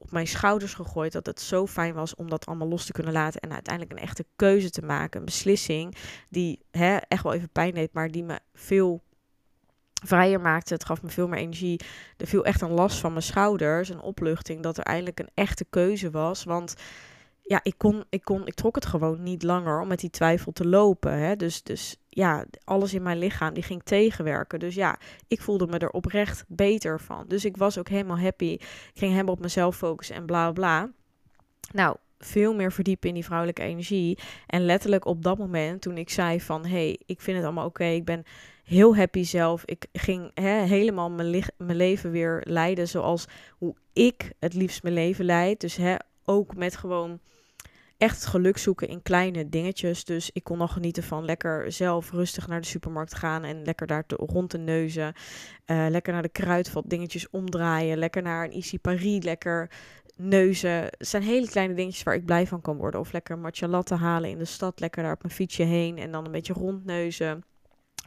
op 0.00 0.10
mijn 0.10 0.26
schouders 0.26 0.74
gegooid. 0.74 1.12
Dat 1.12 1.26
het 1.26 1.40
zo 1.40 1.66
fijn 1.66 1.94
was 1.94 2.14
om 2.14 2.30
dat 2.30 2.46
allemaal 2.46 2.68
los 2.68 2.84
te 2.86 2.92
kunnen 2.92 3.12
laten. 3.12 3.40
En 3.40 3.52
uiteindelijk 3.52 3.96
een 3.96 4.06
echte 4.06 4.24
keuze 4.36 4.70
te 4.70 4.82
maken. 4.82 5.20
Een 5.20 5.26
beslissing 5.26 5.96
die 6.28 6.60
hè, 6.70 6.96
echt 6.96 7.22
wel 7.22 7.32
even 7.32 7.50
pijn 7.50 7.74
deed. 7.74 7.92
Maar 7.92 8.10
die 8.10 8.24
me 8.24 8.38
veel 8.54 9.02
vrijer 10.04 10.40
maakte. 10.40 10.74
Het 10.74 10.84
gaf 10.84 11.02
me 11.02 11.08
veel 11.08 11.28
meer 11.28 11.38
energie. 11.38 11.80
Er 12.16 12.26
viel 12.26 12.44
echt 12.44 12.60
een 12.60 12.70
last 12.70 12.98
van 12.98 13.12
mijn 13.12 13.24
schouders. 13.24 13.88
Een 13.88 14.00
opluchting 14.00 14.62
dat 14.62 14.78
er 14.78 14.84
eindelijk 14.84 15.18
een 15.18 15.30
echte 15.34 15.66
keuze 15.70 16.10
was. 16.10 16.44
Want 16.44 16.74
ja, 17.50 17.60
ik, 17.62 17.74
kon, 17.76 18.04
ik, 18.08 18.24
kon, 18.24 18.46
ik 18.46 18.54
trok 18.54 18.74
het 18.74 18.86
gewoon 18.86 19.22
niet 19.22 19.42
langer 19.42 19.80
om 19.80 19.88
met 19.88 20.00
die 20.00 20.10
twijfel 20.10 20.52
te 20.52 20.66
lopen. 20.66 21.12
Hè? 21.12 21.36
Dus, 21.36 21.62
dus 21.62 21.96
ja, 22.08 22.44
alles 22.64 22.94
in 22.94 23.02
mijn 23.02 23.18
lichaam 23.18 23.54
die 23.54 23.62
ging 23.62 23.82
tegenwerken. 23.82 24.58
Dus 24.58 24.74
ja, 24.74 24.98
ik 25.28 25.40
voelde 25.40 25.66
me 25.66 25.78
er 25.78 25.90
oprecht 25.90 26.44
beter 26.48 27.00
van. 27.00 27.24
Dus 27.28 27.44
ik 27.44 27.56
was 27.56 27.78
ook 27.78 27.88
helemaal 27.88 28.18
happy. 28.18 28.52
Ik 28.52 28.90
ging 28.94 29.12
helemaal 29.12 29.34
op 29.34 29.40
mezelf 29.40 29.76
focussen 29.76 30.16
en 30.16 30.26
bla 30.26 30.52
bla. 30.52 30.90
Nou, 31.72 31.96
veel 32.18 32.54
meer 32.54 32.72
verdiepen 32.72 33.08
in 33.08 33.14
die 33.14 33.24
vrouwelijke 33.24 33.62
energie. 33.62 34.18
En 34.46 34.64
letterlijk 34.64 35.04
op 35.04 35.22
dat 35.22 35.38
moment, 35.38 35.80
toen 35.82 35.96
ik 35.96 36.10
zei 36.10 36.40
van... 36.40 36.62
hé, 36.64 36.70
hey, 36.70 37.00
ik 37.06 37.20
vind 37.20 37.36
het 37.36 37.46
allemaal 37.46 37.66
oké, 37.66 37.84
ik 37.84 38.04
ben 38.04 38.24
heel 38.64 38.96
happy 38.96 39.24
zelf. 39.24 39.64
Ik 39.64 39.86
ging 39.92 40.30
hè, 40.34 40.62
helemaal 40.62 41.10
mijn, 41.10 41.44
mijn 41.56 41.76
leven 41.76 42.10
weer 42.10 42.40
leiden 42.44 42.88
zoals 42.88 43.26
hoe 43.58 43.74
ik 43.92 44.32
het 44.38 44.54
liefst 44.54 44.82
mijn 44.82 44.94
leven 44.94 45.24
leid. 45.24 45.60
Dus 45.60 45.76
hè, 45.76 45.94
ook 46.24 46.56
met 46.56 46.76
gewoon 46.76 47.20
echt 48.00 48.26
geluk 48.26 48.58
zoeken 48.58 48.88
in 48.88 49.02
kleine 49.02 49.48
dingetjes. 49.48 50.04
Dus 50.04 50.30
ik 50.32 50.44
kon 50.44 50.58
nog 50.58 50.72
genieten 50.72 51.02
van 51.02 51.24
lekker 51.24 51.72
zelf 51.72 52.10
rustig 52.10 52.48
naar 52.48 52.60
de 52.60 52.66
supermarkt 52.66 53.14
gaan 53.14 53.44
en 53.44 53.64
lekker 53.64 53.86
daar 53.86 54.06
te, 54.06 54.14
rond 54.14 54.50
te 54.50 54.58
neuzen. 54.58 55.12
Uh, 55.66 55.86
lekker 55.88 56.12
naar 56.12 56.22
de 56.22 56.28
kruidvat 56.28 56.90
dingetjes 56.90 57.30
omdraaien. 57.30 57.98
Lekker 57.98 58.22
naar 58.22 58.44
een 58.44 58.52
Easy 58.52 58.78
Paris, 58.78 59.24
lekker 59.24 59.70
neuzen. 60.16 60.70
Het 60.70 61.08
zijn 61.08 61.22
hele 61.22 61.48
kleine 61.48 61.74
dingetjes 61.74 62.02
waar 62.02 62.14
ik 62.14 62.24
blij 62.24 62.46
van 62.46 62.60
kan 62.60 62.76
worden. 62.76 63.00
Of 63.00 63.12
lekker 63.12 63.38
matcha 63.38 63.68
latte 63.68 63.94
halen 63.94 64.30
in 64.30 64.38
de 64.38 64.44
stad, 64.44 64.80
lekker 64.80 65.02
daar 65.02 65.12
op 65.12 65.22
mijn 65.22 65.34
fietsje 65.34 65.62
heen 65.62 65.98
en 65.98 66.10
dan 66.12 66.24
een 66.24 66.32
beetje 66.32 66.52
rondneuzen 66.52 67.44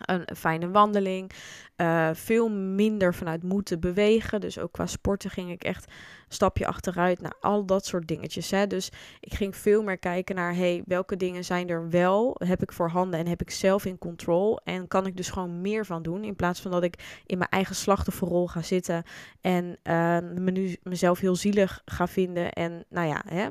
een 0.02 0.36
fijne 0.36 0.70
wandeling. 0.70 1.32
Uh, 1.78 2.10
veel 2.14 2.50
minder 2.50 3.14
vanuit 3.14 3.44
moeten 3.44 3.80
bewegen. 3.80 4.42
Dus 4.42 4.60
ook 4.60 4.72
qua 4.72 4.86
sporten 4.86 5.30
ging 5.30 5.52
ik 5.52 5.64
echt 5.64 5.86
een 5.86 6.34
stapje 6.34 6.68
achteruit 6.68 7.22
naar 7.22 7.34
al 7.40 7.66
dat 7.66 7.86
soort 7.86 8.08
dingetjes. 8.08 8.52
Hè. 8.52 8.68
Dus 8.68 8.92
ik 9.20 9.34
ging 9.34 9.56
veel 9.56 9.84
meer 9.84 9.98
kijken 9.98 10.36
naar 10.36 10.56
hey, 10.56 10.84
welke 10.86 11.18
dingen 11.18 11.46
zijn 11.46 11.70
er 11.70 11.90
wel, 11.90 12.36
heb 12.38 12.62
ik 12.62 12.72
voor 12.72 12.90
handen 12.90 13.20
en 13.20 13.28
heb 13.28 13.42
ik 13.42 13.50
zelf 13.50 13.86
in 13.86 13.98
control. 13.98 14.60
En 14.64 14.88
kan 14.88 15.06
ik 15.06 15.18
dus 15.18 15.30
gewoon 15.30 15.62
meer 15.62 15.86
van 15.86 16.04
doen. 16.04 16.24
In 16.24 16.36
plaats 16.36 16.62
van 16.62 16.72
dat 16.72 16.84
ik 16.84 17.22
in 17.26 17.38
mijn 17.38 17.50
eigen 17.50 17.76
slachtofferrol 17.76 18.48
ga 18.48 18.62
zitten 18.62 19.04
en 19.42 19.66
uh, 19.66 19.74
me 20.20 20.52
nu 20.52 20.78
mezelf 20.84 21.20
heel 21.20 21.36
zielig 21.36 21.82
ga 21.86 22.08
vinden. 22.08 22.52
En 22.52 22.86
nou 22.90 23.08
ja, 23.08 23.24
hè, 23.28 23.48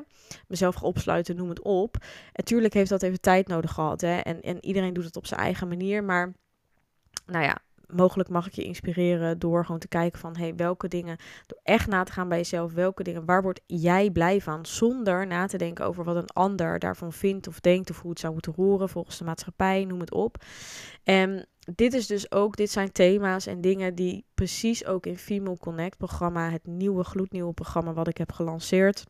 mezelf 0.47 0.75
ga 0.75 0.85
opsluiten, 0.85 1.35
noem 1.35 1.49
het 1.49 1.61
op. 1.61 1.97
Natuurlijk 2.33 2.73
heeft 2.73 2.89
dat 2.89 3.03
even 3.03 3.21
tijd 3.21 3.47
nodig 3.47 3.71
gehad. 3.71 4.01
Hè. 4.01 4.17
En, 4.17 4.41
en 4.41 4.65
iedereen 4.65 4.93
doet 4.93 5.05
het 5.05 5.15
op 5.15 5.25
zijn 5.25 5.39
eigen 5.39 5.67
manier. 5.67 6.03
Maar 6.03 6.33
nou 7.25 7.43
ja, 7.43 7.57
mogelijk 7.87 8.29
mag 8.29 8.47
ik 8.47 8.53
je 8.53 8.63
inspireren 8.63 9.39
door 9.39 9.65
gewoon 9.65 9.79
te 9.79 9.87
kijken 9.87 10.19
van 10.19 10.37
hey, 10.37 10.55
welke 10.55 10.87
dingen, 10.87 11.17
door 11.45 11.59
echt 11.63 11.87
na 11.87 12.03
te 12.03 12.11
gaan 12.11 12.29
bij 12.29 12.37
jezelf, 12.37 12.73
welke 12.73 13.03
dingen, 13.03 13.25
waar 13.25 13.41
word 13.41 13.61
jij 13.65 14.11
blij 14.11 14.41
van, 14.41 14.65
zonder 14.65 15.27
na 15.27 15.45
te 15.45 15.57
denken 15.57 15.85
over 15.85 16.03
wat 16.03 16.15
een 16.15 16.29
ander 16.33 16.79
daarvan 16.79 17.13
vindt 17.13 17.47
of 17.47 17.59
denkt 17.59 17.89
of 17.89 18.01
hoe 18.01 18.09
het 18.09 18.19
zou 18.19 18.33
moeten 18.33 18.53
horen 18.55 18.89
volgens 18.89 19.17
de 19.17 19.23
maatschappij, 19.23 19.85
noem 19.85 19.99
het 19.99 20.11
op. 20.11 20.43
En 21.03 21.47
dit 21.75 21.93
is 21.93 22.07
dus 22.07 22.31
ook, 22.31 22.55
dit 22.55 22.71
zijn 22.71 22.91
thema's 22.91 23.45
en 23.45 23.61
dingen 23.61 23.95
die 23.95 24.25
precies 24.33 24.85
ook 24.85 25.05
in 25.05 25.17
Female 25.17 25.57
Connect 25.57 25.97
programma, 25.97 26.49
het 26.49 26.65
nieuwe 26.65 27.03
gloednieuwe 27.03 27.53
programma 27.53 27.93
wat 27.93 28.07
ik 28.07 28.17
heb 28.17 28.31
gelanceerd, 28.31 29.03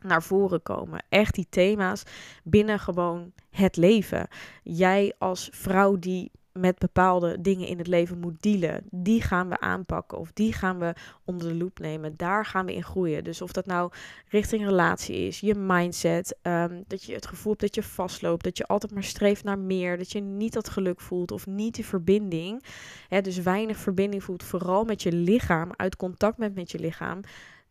naar 0.00 0.22
voren 0.22 0.62
komen. 0.62 1.04
Echt 1.08 1.34
die 1.34 1.46
thema's 1.50 2.02
binnen 2.42 2.78
gewoon 2.78 3.32
het 3.50 3.76
leven. 3.76 4.28
Jij 4.62 5.14
als 5.18 5.48
vrouw 5.52 5.98
die 5.98 6.30
met 6.58 6.78
bepaalde 6.78 7.40
dingen 7.40 7.66
in 7.66 7.78
het 7.78 7.86
leven 7.86 8.18
moet 8.18 8.42
dealen, 8.42 8.84
die 8.90 9.22
gaan 9.22 9.48
we 9.48 9.60
aanpakken 9.60 10.18
of 10.18 10.32
die 10.32 10.52
gaan 10.52 10.78
we 10.78 10.94
onder 11.24 11.48
de 11.48 11.54
loep 11.54 11.78
nemen. 11.78 12.16
Daar 12.16 12.46
gaan 12.46 12.66
we 12.66 12.74
in 12.74 12.82
groeien. 12.82 13.24
Dus 13.24 13.42
of 13.42 13.52
dat 13.52 13.66
nou 13.66 13.92
richting 14.28 14.64
relatie 14.64 15.16
is, 15.16 15.40
je 15.40 15.54
mindset, 15.54 16.38
ehm, 16.42 16.82
dat 16.86 17.04
je 17.04 17.14
het 17.14 17.26
gevoel 17.26 17.50
hebt 17.52 17.64
dat 17.64 17.74
je 17.74 17.82
vastloopt, 17.82 18.44
dat 18.44 18.56
je 18.56 18.66
altijd 18.66 18.92
maar 18.92 19.04
streeft 19.04 19.44
naar 19.44 19.58
meer, 19.58 19.98
dat 19.98 20.12
je 20.12 20.20
niet 20.20 20.52
dat 20.52 20.68
geluk 20.68 21.00
voelt 21.00 21.32
of 21.32 21.46
niet 21.46 21.74
die 21.74 21.86
verbinding. 21.86 22.64
Hè, 23.08 23.20
dus 23.20 23.38
weinig 23.38 23.76
verbinding 23.76 24.24
voelt, 24.24 24.44
vooral 24.44 24.84
met 24.84 25.02
je 25.02 25.12
lichaam, 25.12 25.70
uit 25.76 25.96
contact 25.96 26.38
met, 26.38 26.54
met 26.54 26.70
je 26.70 26.78
lichaam. 26.78 27.20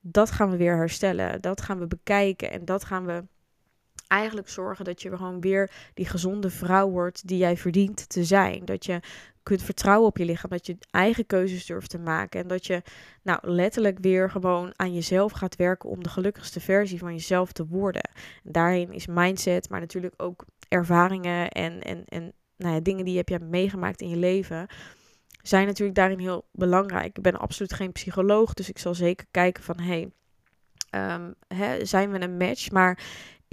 Dat 0.01 0.31
gaan 0.31 0.49
we 0.49 0.57
weer 0.57 0.75
herstellen. 0.75 1.41
Dat 1.41 1.61
gaan 1.61 1.79
we 1.79 1.87
bekijken 1.87 2.51
en 2.51 2.65
dat 2.65 2.83
gaan 2.83 3.05
we 3.05 3.23
eigenlijk 4.13 4.49
zorgen 4.49 4.85
dat 4.85 5.01
je 5.01 5.17
gewoon 5.17 5.41
weer 5.41 5.71
die 5.93 6.05
gezonde 6.05 6.49
vrouw 6.49 6.89
wordt 6.89 7.27
die 7.27 7.37
jij 7.37 7.57
verdient 7.57 8.09
te 8.09 8.23
zijn. 8.23 8.65
Dat 8.65 8.85
je 8.85 8.99
kunt 9.43 9.63
vertrouwen 9.63 10.07
op 10.07 10.17
je 10.17 10.25
lichaam, 10.25 10.49
dat 10.49 10.65
je 10.65 10.77
eigen 10.91 11.25
keuzes 11.25 11.65
durft 11.65 11.89
te 11.89 11.99
maken 11.99 12.41
en 12.41 12.47
dat 12.47 12.65
je 12.65 12.81
nou 13.21 13.39
letterlijk 13.41 13.97
weer 14.01 14.29
gewoon 14.29 14.73
aan 14.75 14.93
jezelf 14.93 15.31
gaat 15.31 15.55
werken 15.55 15.89
om 15.89 16.03
de 16.03 16.09
gelukkigste 16.09 16.59
versie 16.59 16.99
van 16.99 17.13
jezelf 17.13 17.51
te 17.51 17.67
worden. 17.67 18.09
daarin 18.43 18.93
is 18.93 19.07
mindset, 19.07 19.69
maar 19.69 19.79
natuurlijk 19.79 20.13
ook 20.17 20.45
ervaringen 20.69 21.49
en, 21.49 21.81
en, 21.81 22.03
en 22.05 22.33
nou 22.57 22.73
ja, 22.73 22.79
dingen 22.79 23.05
die 23.05 23.17
heb 23.17 23.29
je 23.29 23.39
meegemaakt 23.39 24.01
in 24.01 24.09
je 24.09 24.17
leven 24.17 24.67
zijn 25.41 25.67
natuurlijk 25.67 25.97
daarin 25.97 26.19
heel 26.19 26.45
belangrijk. 26.51 27.17
Ik 27.17 27.23
ben 27.23 27.39
absoluut 27.39 27.73
geen 27.73 27.91
psycholoog, 27.91 28.53
dus 28.53 28.69
ik 28.69 28.77
zal 28.77 28.95
zeker 28.95 29.25
kijken 29.31 29.63
van 29.63 29.79
hey, 29.79 30.11
um, 30.95 31.33
zijn 31.81 32.11
we 32.11 32.21
een 32.21 32.37
match? 32.37 32.71
Maar 32.71 32.99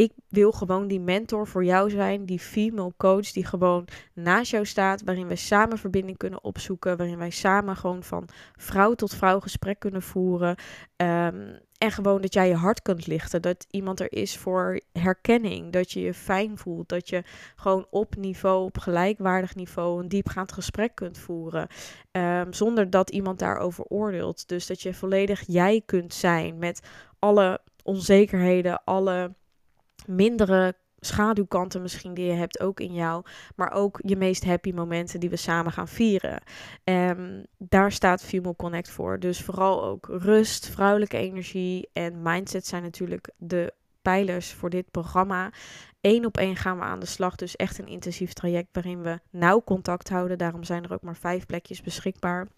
ik 0.00 0.12
wil 0.28 0.52
gewoon 0.52 0.88
die 0.88 1.00
mentor 1.00 1.46
voor 1.46 1.64
jou 1.64 1.90
zijn, 1.90 2.24
die 2.24 2.38
female 2.38 2.92
coach 2.96 3.32
die 3.32 3.44
gewoon 3.44 3.84
naast 4.14 4.50
jou 4.50 4.66
staat, 4.66 5.02
waarin 5.04 5.26
wij 5.26 5.36
samen 5.36 5.78
verbinding 5.78 6.16
kunnen 6.16 6.44
opzoeken, 6.44 6.96
waarin 6.96 7.18
wij 7.18 7.30
samen 7.30 7.76
gewoon 7.76 8.02
van 8.02 8.28
vrouw 8.56 8.94
tot 8.94 9.14
vrouw 9.14 9.40
gesprek 9.40 9.78
kunnen 9.78 10.02
voeren. 10.02 10.56
Ehm, 10.96 11.56
en 11.78 11.90
gewoon 11.90 12.20
dat 12.20 12.34
jij 12.34 12.48
je 12.48 12.54
hart 12.54 12.82
kunt 12.82 13.06
lichten, 13.06 13.42
dat 13.42 13.66
iemand 13.70 14.00
er 14.00 14.12
is 14.12 14.36
voor 14.36 14.80
herkenning, 14.92 15.72
dat 15.72 15.92
je 15.92 16.00
je 16.00 16.14
fijn 16.14 16.58
voelt, 16.58 16.88
dat 16.88 17.08
je 17.08 17.22
gewoon 17.56 17.86
op 17.90 18.16
niveau, 18.16 18.64
op 18.64 18.78
gelijkwaardig 18.78 19.54
niveau, 19.54 20.02
een 20.02 20.08
diepgaand 20.08 20.52
gesprek 20.52 20.94
kunt 20.94 21.18
voeren, 21.18 21.66
um, 22.12 22.52
zonder 22.52 22.90
dat 22.90 23.10
iemand 23.10 23.38
daarover 23.38 23.84
oordeelt. 23.84 24.48
Dus 24.48 24.66
dat 24.66 24.82
je 24.82 24.94
volledig 24.94 25.42
jij 25.46 25.82
kunt 25.86 26.14
zijn 26.14 26.58
met 26.58 26.80
alle 27.18 27.60
onzekerheden, 27.82 28.84
alle 28.84 29.34
mindere 30.10 30.74
schaduwkanten 31.00 31.82
misschien 31.82 32.14
die 32.14 32.26
je 32.26 32.32
hebt 32.32 32.60
ook 32.60 32.80
in 32.80 32.94
jou, 32.94 33.24
maar 33.56 33.72
ook 33.72 34.00
je 34.02 34.16
meest 34.16 34.44
happy 34.44 34.72
momenten 34.72 35.20
die 35.20 35.30
we 35.30 35.36
samen 35.36 35.72
gaan 35.72 35.88
vieren. 35.88 36.42
Um, 36.84 37.46
daar 37.58 37.92
staat 37.92 38.22
Female 38.22 38.56
Connect 38.56 38.90
voor. 38.90 39.18
Dus 39.18 39.42
vooral 39.42 39.84
ook 39.84 40.06
rust, 40.10 40.68
vrouwelijke 40.68 41.16
energie 41.16 41.88
en 41.92 42.22
mindset 42.22 42.66
zijn 42.66 42.82
natuurlijk 42.82 43.30
de 43.36 43.72
pijlers 44.02 44.52
voor 44.52 44.70
dit 44.70 44.90
programma. 44.90 45.52
Eén 46.00 46.26
op 46.26 46.36
één 46.36 46.56
gaan 46.56 46.78
we 46.78 46.84
aan 46.84 47.00
de 47.00 47.06
slag. 47.06 47.36
Dus 47.36 47.56
echt 47.56 47.78
een 47.78 47.86
intensief 47.86 48.32
traject 48.32 48.68
waarin 48.72 49.02
we 49.02 49.18
nauw 49.30 49.62
contact 49.64 50.08
houden. 50.08 50.38
Daarom 50.38 50.64
zijn 50.64 50.84
er 50.84 50.92
ook 50.92 51.02
maar 51.02 51.16
vijf 51.16 51.46
plekjes 51.46 51.82
beschikbaar. 51.82 52.48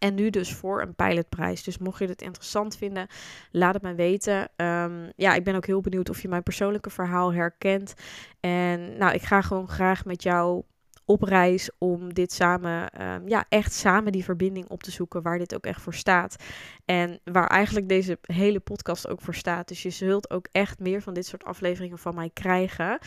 En 0.00 0.14
nu 0.14 0.30
dus 0.30 0.54
voor 0.54 0.82
een 0.82 0.94
pilotprijs. 0.94 1.62
Dus 1.62 1.78
mocht 1.78 1.98
je 1.98 2.06
het 2.06 2.22
interessant 2.22 2.76
vinden, 2.76 3.06
laat 3.50 3.74
het 3.74 3.82
me 3.82 3.94
weten. 3.94 4.48
Um, 4.56 5.12
ja, 5.16 5.34
ik 5.34 5.44
ben 5.44 5.54
ook 5.54 5.66
heel 5.66 5.80
benieuwd 5.80 6.10
of 6.10 6.22
je 6.22 6.28
mijn 6.28 6.42
persoonlijke 6.42 6.90
verhaal 6.90 7.32
herkent. 7.32 7.94
En 8.40 8.96
nou, 8.98 9.14
ik 9.14 9.22
ga 9.22 9.40
gewoon 9.40 9.68
graag 9.68 10.04
met 10.04 10.22
jou 10.22 10.62
op 11.10 11.22
reis 11.22 11.70
om 11.78 12.14
dit 12.14 12.32
samen, 12.32 12.90
ehm, 12.90 13.28
ja, 13.28 13.44
echt 13.48 13.72
samen 13.72 14.12
die 14.12 14.24
verbinding 14.24 14.68
op 14.68 14.82
te 14.82 14.90
zoeken 14.90 15.22
waar 15.22 15.38
dit 15.38 15.54
ook 15.54 15.64
echt 15.64 15.80
voor 15.80 15.94
staat. 15.94 16.36
En 16.84 17.20
waar 17.24 17.46
eigenlijk 17.46 17.88
deze 17.88 18.18
hele 18.22 18.60
podcast 18.60 19.08
ook 19.08 19.20
voor 19.20 19.34
staat. 19.34 19.68
Dus 19.68 19.82
je 19.82 19.90
zult 19.90 20.30
ook 20.30 20.48
echt 20.52 20.78
meer 20.78 21.02
van 21.02 21.14
dit 21.14 21.26
soort 21.26 21.44
afleveringen 21.44 21.98
van 21.98 22.14
mij 22.14 22.30
krijgen. 22.32 22.98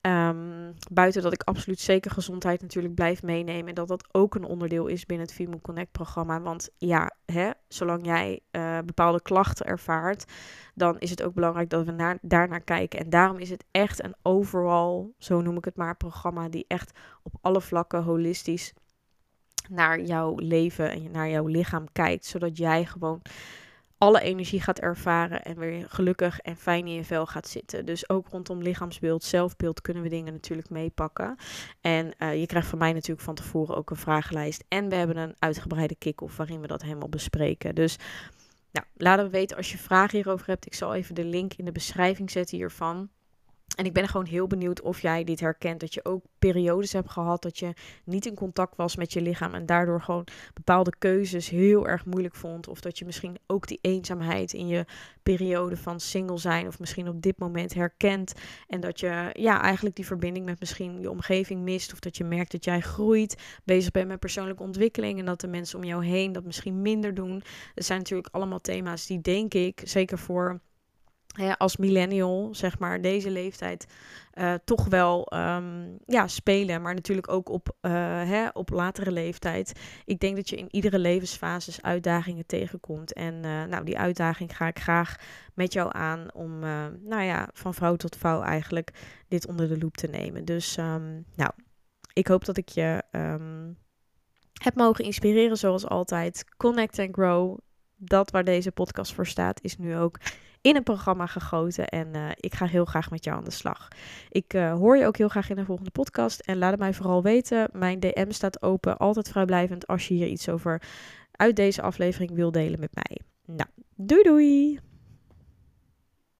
Ehm, 0.00 0.71
buiten 0.94 1.22
dat 1.22 1.32
ik 1.32 1.42
absoluut 1.42 1.80
zeker 1.80 2.10
gezondheid 2.10 2.60
natuurlijk 2.60 2.94
blijf 2.94 3.22
meenemen. 3.22 3.68
En 3.68 3.74
dat 3.74 3.88
dat 3.88 4.14
ook 4.14 4.34
een 4.34 4.44
onderdeel 4.44 4.86
is 4.86 5.06
binnen 5.06 5.26
het 5.26 5.34
Female 5.34 5.60
Connect 5.60 5.92
programma. 5.92 6.40
Want 6.40 6.70
ja, 6.78 7.10
hè, 7.24 7.50
zolang 7.68 8.06
jij 8.06 8.40
uh, 8.50 8.78
bepaalde 8.84 9.22
klachten 9.22 9.66
ervaart, 9.66 10.24
dan 10.74 10.98
is 10.98 11.10
het 11.10 11.22
ook 11.22 11.34
belangrijk 11.34 11.70
dat 11.70 11.84
we 11.84 11.92
naar, 11.92 12.18
daarnaar 12.22 12.60
kijken. 12.60 12.98
En 12.98 13.10
daarom 13.10 13.38
is 13.38 13.50
het 13.50 13.64
echt 13.70 14.04
een 14.04 14.14
overal, 14.22 15.14
zo 15.18 15.40
noem 15.40 15.56
ik 15.56 15.64
het 15.64 15.76
maar, 15.76 15.96
programma 15.96 16.48
die 16.48 16.64
echt 16.68 16.98
op 17.22 17.32
alle 17.40 17.60
vlakken 17.60 18.02
holistisch 18.02 18.72
naar 19.70 20.00
jouw 20.00 20.34
leven 20.36 20.90
en 20.90 21.10
naar 21.10 21.28
jouw 21.28 21.46
lichaam 21.46 21.92
kijkt. 21.92 22.24
Zodat 22.24 22.56
jij 22.56 22.84
gewoon 22.84 23.22
alle 24.02 24.20
energie 24.20 24.60
gaat 24.60 24.78
ervaren 24.78 25.42
en 25.42 25.58
weer 25.58 25.86
gelukkig 25.88 26.38
en 26.40 26.56
fijn 26.56 26.86
in 26.86 26.94
je 26.94 27.04
vel 27.04 27.26
gaat 27.26 27.48
zitten. 27.48 27.86
Dus 27.86 28.08
ook 28.08 28.28
rondom 28.28 28.62
lichaamsbeeld, 28.62 29.24
zelfbeeld 29.24 29.80
kunnen 29.80 30.02
we 30.02 30.08
dingen 30.08 30.32
natuurlijk 30.32 30.70
meepakken. 30.70 31.36
En 31.80 32.14
uh, 32.18 32.40
je 32.40 32.46
krijgt 32.46 32.68
van 32.68 32.78
mij 32.78 32.92
natuurlijk 32.92 33.20
van 33.20 33.34
tevoren 33.34 33.76
ook 33.76 33.90
een 33.90 33.96
vragenlijst. 33.96 34.64
En 34.68 34.88
we 34.88 34.94
hebben 34.94 35.16
een 35.16 35.34
uitgebreide 35.38 35.94
kick-off 35.94 36.36
waarin 36.36 36.60
we 36.60 36.66
dat 36.66 36.82
helemaal 36.82 37.08
bespreken. 37.08 37.74
Dus 37.74 37.96
nou, 38.72 38.86
laat 38.96 39.18
me 39.18 39.28
weten 39.28 39.56
als 39.56 39.72
je 39.72 39.78
vragen 39.78 40.16
hierover 40.16 40.46
hebt. 40.46 40.66
Ik 40.66 40.74
zal 40.74 40.94
even 40.94 41.14
de 41.14 41.24
link 41.24 41.52
in 41.54 41.64
de 41.64 41.72
beschrijving 41.72 42.30
zetten 42.30 42.56
hiervan. 42.56 43.08
En 43.74 43.84
ik 43.84 43.92
ben 43.92 44.08
gewoon 44.08 44.26
heel 44.26 44.46
benieuwd 44.46 44.80
of 44.80 45.00
jij 45.00 45.24
dit 45.24 45.40
herkent. 45.40 45.80
Dat 45.80 45.94
je 45.94 46.04
ook 46.04 46.24
periodes 46.38 46.92
hebt 46.92 47.10
gehad 47.10 47.42
dat 47.42 47.58
je 47.58 47.72
niet 48.04 48.26
in 48.26 48.34
contact 48.34 48.76
was 48.76 48.96
met 48.96 49.12
je 49.12 49.20
lichaam. 49.20 49.54
En 49.54 49.66
daardoor 49.66 50.00
gewoon 50.02 50.26
bepaalde 50.54 50.92
keuzes 50.98 51.48
heel 51.48 51.88
erg 51.88 52.04
moeilijk 52.04 52.34
vond. 52.34 52.68
Of 52.68 52.80
dat 52.80 52.98
je 52.98 53.04
misschien 53.04 53.38
ook 53.46 53.66
die 53.66 53.78
eenzaamheid 53.80 54.52
in 54.52 54.66
je 54.66 54.84
periode 55.22 55.76
van 55.76 56.00
single 56.00 56.38
zijn. 56.38 56.66
Of 56.66 56.78
misschien 56.78 57.08
op 57.08 57.22
dit 57.22 57.38
moment 57.38 57.74
herkent. 57.74 58.32
En 58.66 58.80
dat 58.80 59.00
je 59.00 59.30
ja, 59.32 59.62
eigenlijk 59.62 59.96
die 59.96 60.06
verbinding 60.06 60.44
met 60.44 60.60
misschien 60.60 61.00
je 61.00 61.10
omgeving 61.10 61.62
mist. 61.62 61.92
Of 61.92 61.98
dat 61.98 62.16
je 62.16 62.24
merkt 62.24 62.52
dat 62.52 62.64
jij 62.64 62.80
groeit. 62.80 63.42
Bezig 63.64 63.90
bent 63.90 64.08
met 64.08 64.20
persoonlijke 64.20 64.62
ontwikkeling. 64.62 65.18
En 65.18 65.24
dat 65.24 65.40
de 65.40 65.48
mensen 65.48 65.78
om 65.78 65.84
jou 65.84 66.04
heen 66.04 66.32
dat 66.32 66.44
misschien 66.44 66.82
minder 66.82 67.14
doen. 67.14 67.42
Dat 67.74 67.84
zijn 67.84 67.98
natuurlijk 67.98 68.34
allemaal 68.34 68.60
thema's 68.60 69.06
die 69.06 69.20
denk 69.20 69.54
ik, 69.54 69.80
zeker 69.84 70.18
voor 70.18 70.60
als 71.56 71.76
millennial, 71.76 72.48
zeg 72.52 72.78
maar, 72.78 73.00
deze 73.00 73.30
leeftijd 73.30 73.86
uh, 74.34 74.54
toch 74.64 74.86
wel 74.86 75.26
ehm, 75.26 75.88
ja, 76.06 76.28
spelen. 76.28 76.82
Maar 76.82 76.94
natuurlijk 76.94 77.28
ook 77.28 77.48
op, 77.48 77.76
uh, 77.82 77.92
hè, 78.28 78.48
op 78.52 78.70
latere 78.70 79.12
leeftijd. 79.12 79.72
Ik 80.04 80.20
denk 80.20 80.36
dat 80.36 80.48
je 80.48 80.56
in 80.56 80.68
iedere 80.70 80.98
levensfase 80.98 81.82
uitdagingen 81.82 82.46
tegenkomt. 82.46 83.12
En 83.12 83.34
uh, 83.34 83.64
nou, 83.64 83.84
die 83.84 83.98
uitdaging 83.98 84.56
ga 84.56 84.66
ik 84.66 84.78
graag 84.78 85.16
met 85.54 85.72
jou 85.72 85.88
aan 85.92 86.34
om, 86.34 86.58
nou 87.02 87.22
ja, 87.22 87.48
van 87.52 87.74
vrouw 87.74 87.96
tot 87.96 88.16
vrouw 88.16 88.42
eigenlijk 88.42 88.90
dit 89.28 89.46
onder 89.46 89.68
de 89.68 89.78
loep 89.78 89.96
te 89.96 90.06
nemen. 90.06 90.44
Dus 90.44 90.76
um, 90.76 91.24
nou, 91.36 91.50
ik 92.12 92.26
hoop 92.26 92.44
dat 92.44 92.56
ik 92.56 92.68
je 92.68 93.02
um, 93.12 93.76
heb 94.62 94.74
mogen 94.74 95.04
inspireren 95.04 95.56
zoals 95.56 95.86
altijd. 95.86 96.44
Connect 96.56 96.98
and 96.98 97.14
grow. 97.14 97.58
Dat 97.96 98.30
waar 98.30 98.44
deze 98.44 98.72
podcast 98.72 99.14
voor 99.14 99.26
staat, 99.26 99.62
is 99.62 99.78
nu 99.78 99.96
ook 99.96 100.18
in 100.62 100.76
een 100.76 100.82
programma 100.82 101.26
gegoten. 101.26 101.86
En 101.86 102.08
uh, 102.16 102.28
ik 102.34 102.54
ga 102.54 102.66
heel 102.66 102.84
graag 102.84 103.10
met 103.10 103.24
jou 103.24 103.36
aan 103.36 103.44
de 103.44 103.50
slag. 103.50 103.88
Ik 104.28 104.54
uh, 104.54 104.72
hoor 104.72 104.96
je 104.96 105.06
ook 105.06 105.16
heel 105.16 105.28
graag 105.28 105.50
in 105.50 105.56
de 105.56 105.64
volgende 105.64 105.90
podcast. 105.90 106.40
En 106.40 106.58
laat 106.58 106.70
het 106.70 106.80
mij 106.80 106.94
vooral 106.94 107.22
weten. 107.22 107.68
Mijn 107.72 108.00
DM 108.00 108.30
staat 108.30 108.62
open, 108.62 108.96
altijd 108.96 109.28
vrijblijvend 109.28 109.86
als 109.86 110.08
je 110.08 110.14
hier 110.14 110.26
iets 110.26 110.48
over 110.48 110.82
uit 111.32 111.56
deze 111.56 111.82
aflevering 111.82 112.30
wil 112.34 112.52
delen 112.52 112.80
met 112.80 112.94
mij. 112.94 113.20
Nou, 113.46 113.68
doei 113.96 114.22
doei! 114.22 114.91